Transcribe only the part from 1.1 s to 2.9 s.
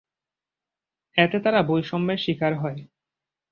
এতে তারা বৈষম্যের শিকার হয়।